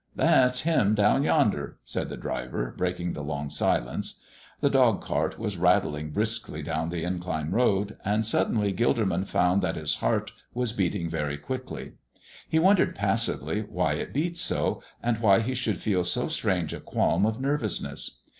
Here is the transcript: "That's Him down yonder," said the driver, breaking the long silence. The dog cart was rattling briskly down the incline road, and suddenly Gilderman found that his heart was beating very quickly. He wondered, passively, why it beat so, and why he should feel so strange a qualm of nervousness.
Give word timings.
"That's 0.15 0.61
Him 0.61 0.95
down 0.95 1.21
yonder," 1.21 1.77
said 1.83 2.09
the 2.09 2.17
driver, 2.17 2.73
breaking 2.75 3.13
the 3.13 3.21
long 3.21 3.51
silence. 3.51 4.19
The 4.59 4.69
dog 4.71 5.03
cart 5.03 5.37
was 5.37 5.57
rattling 5.59 6.09
briskly 6.09 6.63
down 6.63 6.89
the 6.89 7.03
incline 7.03 7.51
road, 7.51 7.97
and 8.03 8.25
suddenly 8.25 8.73
Gilderman 8.73 9.25
found 9.27 9.61
that 9.61 9.75
his 9.75 9.97
heart 9.97 10.31
was 10.55 10.73
beating 10.73 11.07
very 11.07 11.37
quickly. 11.37 11.91
He 12.49 12.57
wondered, 12.57 12.95
passively, 12.95 13.61
why 13.61 13.93
it 13.93 14.11
beat 14.11 14.39
so, 14.39 14.81
and 15.03 15.19
why 15.19 15.39
he 15.41 15.53
should 15.53 15.79
feel 15.79 16.03
so 16.03 16.27
strange 16.29 16.73
a 16.73 16.79
qualm 16.79 17.23
of 17.23 17.39
nervousness. 17.39 18.21